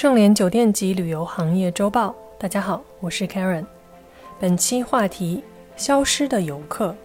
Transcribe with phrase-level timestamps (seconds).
[0.00, 3.66] 盛联酒店及旅游行业周报，大家好，我是 Karen。
[4.38, 5.44] 本期话题：
[5.76, 6.96] 消失的游客。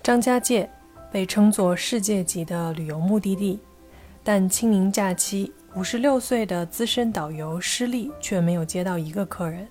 [0.00, 0.70] 张家界
[1.10, 3.58] 被称作世界级的旅游目的地，
[4.22, 9.66] 但清明假期，五十六岁的资深导游施力却没有接到一个客人。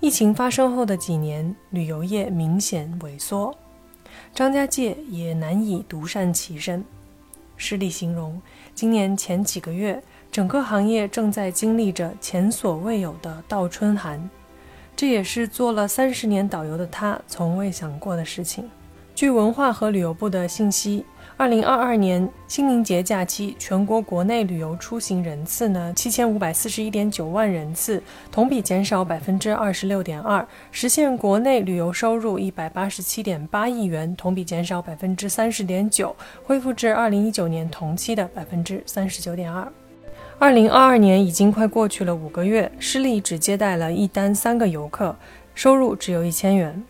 [0.00, 3.56] 疫情发生后的几年，旅游业明显萎缩，
[4.34, 6.84] 张家界也难以独善其身。
[7.56, 8.42] 施力形容，
[8.74, 10.02] 今年前几个月。
[10.32, 14.30] 整个行业正在经历着前所未有的倒春寒，
[14.94, 18.70] 这也是做了三十年导游的他从未想过的事情。
[19.12, 21.04] 据文化和旅游部的信息，
[21.36, 28.00] 二零二二年清明节假期全国国内旅游出行人次呢七千五百四十一点九万人次，
[28.30, 39.70] 同比减少百分之二十六点二，实现国内旅游收入一百八十七点八亿元，同比减少百分之三十点九，恢复至二零一九年同期的百分之三十九点二。
[40.40, 45.14] 二零二二年已经快过去了五个月，施力只接待了一单三个游客，
[45.54, 46.82] 收入只有一千元。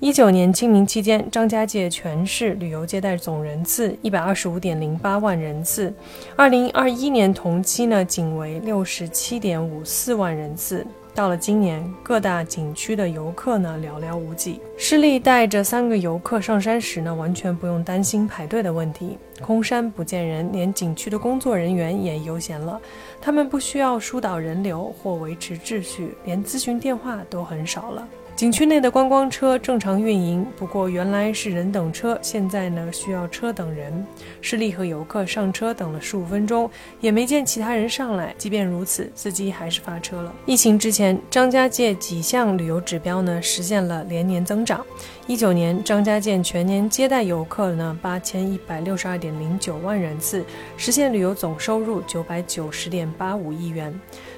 [0.00, 5.94] 一九年清明期间，张家界全市旅游接待总人次一百二十五点零八万人次，
[6.36, 10.86] 二零二一年同期呢仅为六十七点五四万人次。
[11.14, 14.58] 到了今年，各大景区的游客呢寥寥无几。
[14.76, 19.16] 施力带着三个游客上山时呢，完全不用担心排队的问题。
[19.40, 22.80] 空山不见人，连景区的工作人员也悠闲了。
[23.20, 28.08] 他们不需要疏导人流或维持秩序，连咨询电话都很少了。
[28.36, 34.04] 景区内的观光车正常运营，不过原来是人等车，现在呢需要车等人。
[34.40, 36.68] 市里和游客上车等了十五分钟，
[37.00, 38.34] 也没见其他人上来。
[38.36, 40.34] 即便如此，司机还是发车了。
[40.46, 44.84] 疫情之前，张家界几项旅游指标呢实现了连年增长。
[45.28, 50.44] 一九年，张家界全年接待游客呢八千一百六十二点零九万人次，
[50.76, 53.96] 实现旅游总收入九百九十点八五亿元。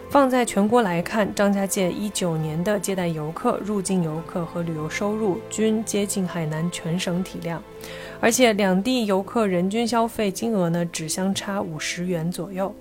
[0.08, 7.62] 放在全国来看，张家界一九年的接待游客、入境游客和旅游收入均接近海南全省体量，
[8.18, 12.74] 而且两地游客人均消费金额呢只相差五十元左右。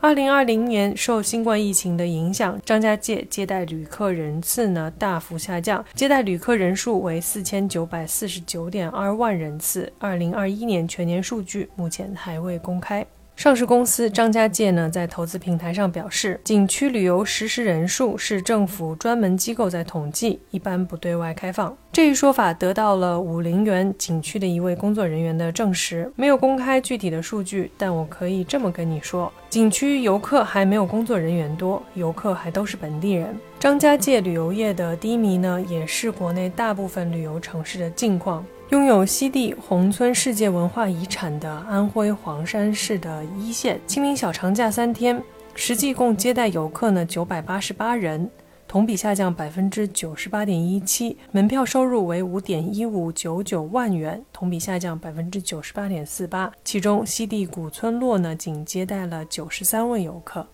[0.00, 9.90] 二零二零年受新冠疫情的影响，张家界接待旅客人次呢大幅下降，接待旅客人数为四千九百四十九点二万人次。
[9.98, 13.06] 二零二一年全年数据目前还未公开。
[13.36, 21.76] 上市公司张家界呢，在投资平台上表示，景区旅游实时人数是政府专门机构在统计，一般不对外开放。
[21.92, 33.36] 这一说法得到了武陵源景区的一位工作人员的证实，没有公开具体的数据，但我可以这么跟你说：景区游客还没有工作人员多，游客还都是本地人。
[33.58, 38.44] 张家界旅游业的低迷呢，也是国内大部分旅游城市的境况。
[38.74, 45.22] 拥有西递宏村世界文化遗产的安徽黄山市的一线，清明小长假三天，
[45.54, 48.28] 实际共接待游客呢九百八十八人，
[48.66, 56.50] 同比下降百分之九十八点一七，门票收入为五点一五九九万元，同比下降百分之九十八点四八。
[56.64, 60.44] 其中西递古村落呢仅接待了九十三位游客，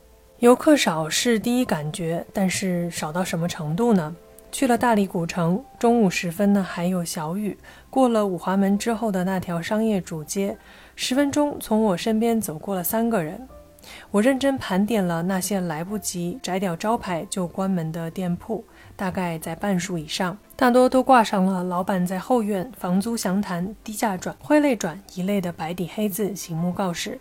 [0.41, 4.15] 游客少是第一感觉，但是少到什么程度呢？
[4.53, 7.57] 去了大理古城，中午时分呢还有小雨。
[7.89, 10.57] 过了五华门之后的那条商业主街，
[10.97, 13.49] 十分钟从我身边走过了三个人。
[14.11, 18.63] 我认真盘点了那些来不及摘掉招牌就关门的店铺，
[18.95, 27.19] 大概在半数以上，大多都挂上了“老板在后院，房租详谈，低价转，挥泪转”一类的白底黑字醒目告示。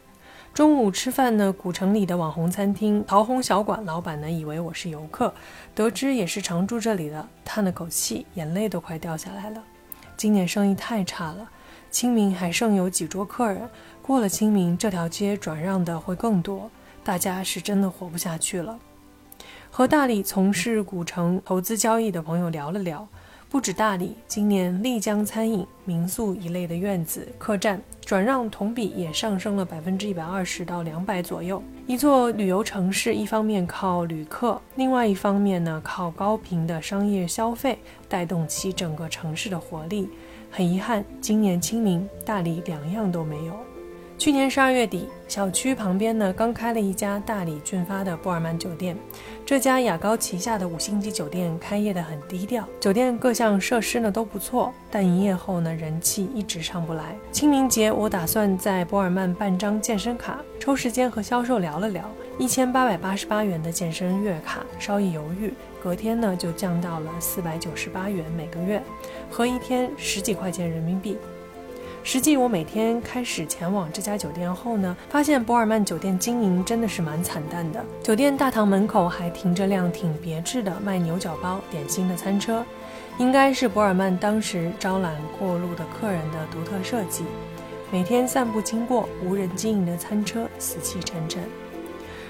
[0.59, 5.33] 中午吃饭呢，古城里的网红餐厅桃红小馆老板呢，以为我是游客，
[5.73, 9.63] 得知也是常住这里的，叹了口气，眼泪都快掉下来了。
[10.17, 11.49] 今年生意太差了，
[11.89, 13.69] 清明还剩有几桌客人，
[14.01, 16.69] 过了清明，这条街转让的会更多，
[17.05, 18.77] 大家是真的活不下去了。
[19.71, 23.07] 和大理从事古城投资交易的朋友聊了聊。
[23.51, 31.61] 不止大理，今年丽江餐饮、民宿一类的院子、客栈转让同比也上升了百分之一百二十到两百左右。
[31.87, 40.07] 一座旅游城市，一方面靠旅客，另外一方面呢靠高频的商业消费带动起整个城市的活力。
[40.51, 43.53] 很遗憾，今年清明大理两样都没有。
[44.19, 48.97] 去年十二月底，小区旁边呢刚开了一家大理俊发的波尔曼酒店。
[49.45, 57.15] 这家雅高旗下的五星级酒店开业的很低调，酒店各项设施呢都不错，但营业后呢人气一直上不来。
[57.31, 62.03] 清明节我打算在波尔曼办张健身卡，抽时间和销售聊了聊，
[62.37, 68.83] 一千八百八十八元的健身月卡，稍一犹豫，隔天呢就降到了四百九十八元每个月，
[69.31, 71.15] 合一天十几块钱人民币。
[72.01, 77.85] 实际我每天开始前往这家酒店后呢，发现博尔曼酒店经营真的是蛮惨淡的。
[78.01, 82.65] 酒店大堂门口还停着辆挺别致的卖牛角包、点心的餐车，
[83.19, 87.25] 应该是博尔曼当时招揽过路的客人的独特设计。
[87.91, 91.43] 每天散步经过无人经营的餐车，死气沉沉。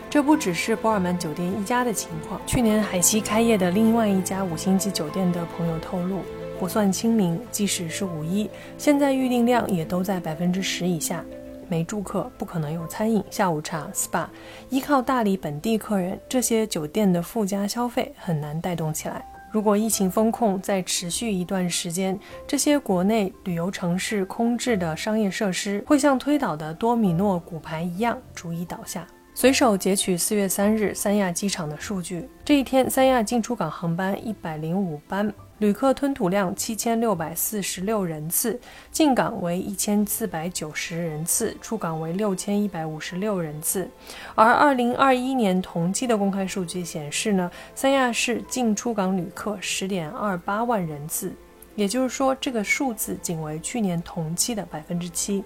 [0.10, 6.24] 这不只是博尔曼酒店一家的情况，去年海西开业的另外一家五星级酒店的朋友透露。
[6.60, 11.24] 不算清明，即使是五一，现在预订量也都在百分之十以下。
[11.70, 14.26] 没住客，不可能有餐饮、下午茶、SPA，
[14.70, 19.24] 依靠大理本地客人，这些酒店的附加消费很难带动起来。
[19.52, 29.08] 如果疫情风控再持续一段时间，这些国内旅游城市空置的商业设施会像推倒的多米诺骨牌一样逐一倒下。
[29.40, 35.34] 随手截取四月三日三亚机场的数据，这一天三亚进出港航班一百零五班。
[35.60, 38.60] 旅客吞吐量七千六百四十六人次，
[38.92, 43.90] 进港为一千四百九十人次，出港为六千一百五十六人次。
[44.36, 51.32] 而二零二一年同期的公开数据显示呢，三亚市进出港旅客十点二八万人次，
[51.76, 55.42] 也就是说，这个数字仅为去年同期的百分之七。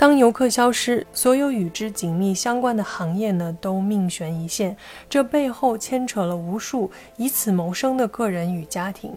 [0.00, 4.74] 当游客消失，所有与之紧密相关的行业呢都命悬一线，
[5.10, 9.12] 这背后牵扯了无数以此谋生的个人与家庭。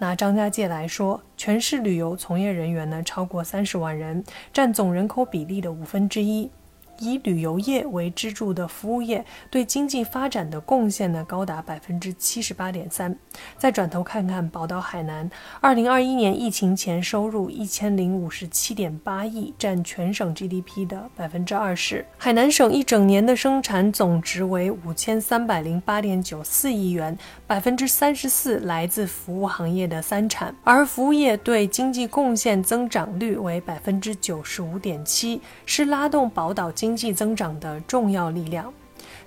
[0.00, 6.50] 拿张家界来说，全市旅游从业人员呢超过三十万人，占总人口比例的五分之一。
[6.98, 13.16] 以旅游业为支柱的服务业对经济发展的贡献呢，高达百分之七十八点三。
[13.56, 15.30] 再转头看看宝岛海南，
[15.60, 22.04] 二零二一年疫情前收入一千零五十七点八亿，占全省 GDP 的百分之二十。
[22.16, 27.16] 海南省一整年的生产总值为五千三百零八点九四亿元，
[27.46, 36.87] 百分之三十四来自服务行业的三产，而服务业对经济贡献增长率为百分之九十五点七，是拉动宝岛经。
[36.88, 38.72] 经济增长的重要力量。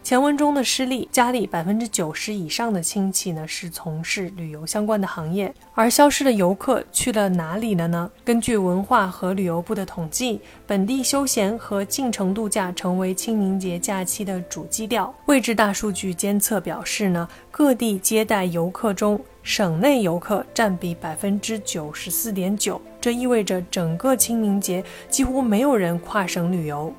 [0.02, 8.10] 前文中的失利，家里百分之九十以上的亲戚呢是从事旅游相关的行业，而消失的游客去了哪里了呢？
[8.26, 15.14] 根据文化和旅游部的统计，本地休闲和进城度假成为清明节假期的主基调。
[15.28, 26.92] 位置大数据监测表示呢，各地接待游客中，省内游客占比百分之九十四点九，这意味着整个清明节几乎没有人跨省旅游。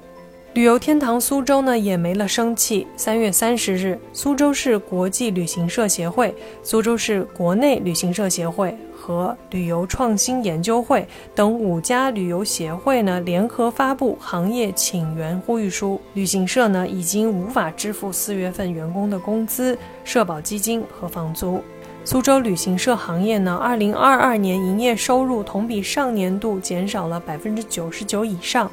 [0.55, 2.87] 旅游天堂苏州呢也没了生气。
[2.95, 15.99] 三月三十日，苏州市国际旅行社协会、苏州市国内旅行社协会和旅游创新研究会等五家旅游协会呢联合发布行业请援呼吁书。
[16.13, 21.63] 旅行社呢已经无法支付四月份员工的工资、社保基金和房租。
[22.05, 28.71] 苏州旅行社行业呢，二零二二年营业收入同比上年度减少了百分之九十九以上。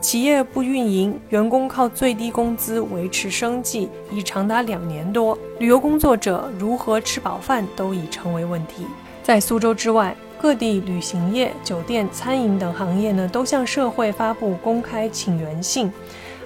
[0.00, 8.86] 企业不运营，员工靠最低工资维持生计已长达两年多，旅游工作者如何吃饱饭都已成为问题。
[9.22, 15.90] 在苏州之外，各地旅行业、酒店、餐饮等行业呢，都向社会发布公开请援信。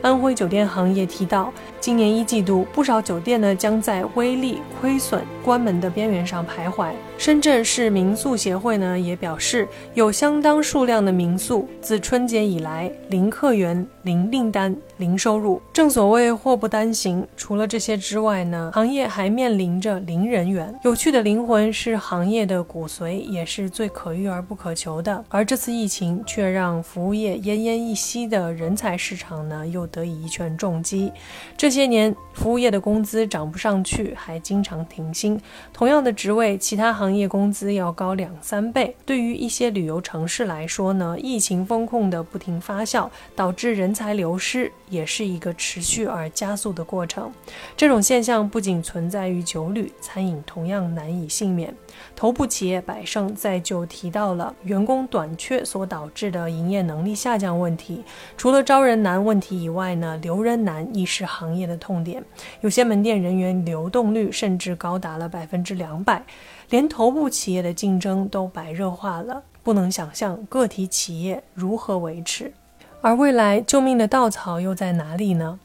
[0.01, 6.93] 安徽酒店行业提到，今年一季度，不少酒店呢将在微利、亏损、关门的边缘上徘徊。
[7.21, 15.61] 深圳市民宿协会呢也表示，有相当数量的民宿自春节以来零客源、零订单、零收入。
[15.71, 20.75] 正所谓祸不单行，除了这些之外呢，行业还面临着零人员。
[20.83, 25.23] 有趣的灵魂是行业的骨髓，也是最可遇而不可求的。
[25.29, 31.13] 而这次疫情却让服务业奄奄一息的人才市场呢又得以一拳重击。
[31.55, 35.39] 这些年，服务业的工资涨不上去，还经常停薪。
[35.71, 38.95] 同样的职位，其他行行业工资要高两三倍。
[39.05, 47.29] 对于一些旅游城市来说呢，疫情风控的不停发酵，导致人才流失，也是一个持续而加速的过程。
[47.77, 51.75] 这种现象不仅存在于酒旅、餐饮，同样难以幸免。
[52.15, 58.05] 头部企业百盛在就提到了员工短缺所导致的营业能力下降问题。
[58.37, 62.23] 除了招人难问题以外呢，留人难亦是行业的痛点。
[62.61, 66.23] 有些门店人员流动率甚至高达了百分之两百。
[66.71, 72.53] 连头部企业的竞争都白热化了，不能想象个体企业如何维持。
[73.01, 75.59] 而未来救命的稻草又在哪里呢？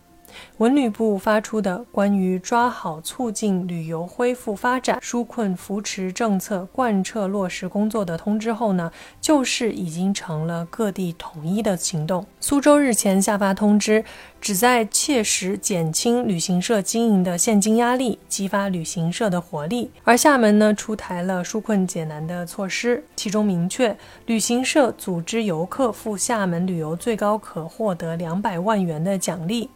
[0.57, 12.25] 文旅部发出的关于抓好促进旅游恢复发展、纾困扶持政策贯彻落实工作的通知后呢，就是已经成了各地统一的行动。
[12.39, 14.03] 苏州日前下发通知，
[14.39, 19.91] 旨在切实减轻旅行社经营的现金压力，激发旅行社的活力。
[20.03, 29.69] 而厦门呢，出台了纾困解难的措施，其中明确，旅行社组织游客赴厦门旅游，最高可获得两百万元的奖励。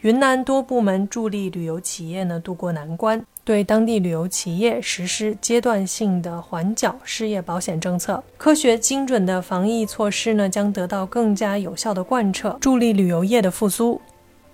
[0.00, 8.22] 云南多部门助力旅游企业呢渡过难关，对当地旅游企业实施阶段性的缓缴失业保险政策。
[8.36, 14.00] 科学精准的防疫措施呢将得到更加有效的贯彻，助力旅游业的复苏。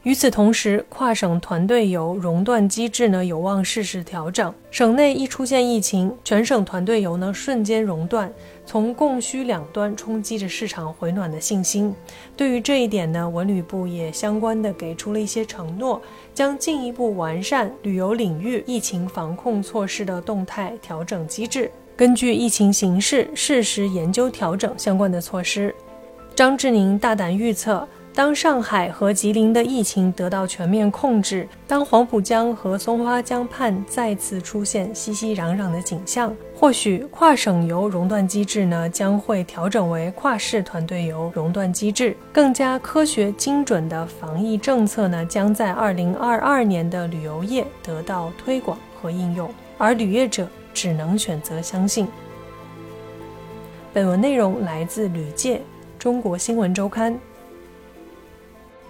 [0.03, 4.51] 与此同时，跨省团队游熔断机制呢有望适时调整。
[4.71, 8.33] 省内一出现疫情，全省团队游呢瞬间熔断，
[8.65, 11.95] 从供需两端冲击着市场回暖的信心。
[12.35, 16.01] 对于这一点呢，文旅部也相关的给出了一些承诺，
[16.33, 25.75] 将进一步完善旅游领域疫情防控措施的动态调整机制，根据疫情形势适时研究调整相关的措施。
[26.35, 27.87] 张志宁大胆预测。
[28.13, 49.49] 当上海和吉林的疫情得到全面控制，当黄浦江和松花江畔再次出现熙熙攘攘的景象，或许跨省游熔断机制呢将会调整为跨市团队游熔断机制，更加科学精准的防疫政策呢将在二零二二年的旅游业得到推广和应用，
[49.79, 52.09] 而旅业者只能选择相信。
[53.93, 55.57] 本文内容来自《旅界》
[55.99, 57.19] 中国新闻周刊。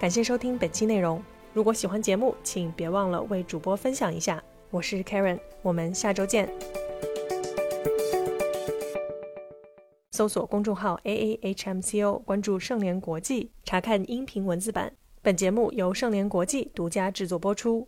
[0.01, 1.23] 感谢收听本期内容。
[1.53, 4.43] 如果喜欢节目，请别忘了为主播分享一下。
[4.71, 6.51] 我是 Karen，我们下周见。
[10.13, 14.91] 搜索公众号 A A H M C O，关注盛联国际，查看音频文字版。
[15.21, 17.87] 本节目由盛联国际独家制作播出。